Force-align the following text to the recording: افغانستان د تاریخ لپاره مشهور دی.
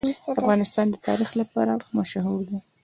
افغانستان 0.35 0.85
د 0.89 0.95
تاریخ 1.07 1.29
لپاره 1.41 1.73
مشهور 1.97 2.39
دی. 2.49 2.59